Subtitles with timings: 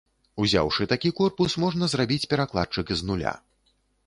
[0.43, 3.37] Узяўшы такі корпус, можна зрабіць перакладчык з нуля.